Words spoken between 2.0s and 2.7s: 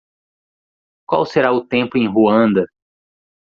Ruanda?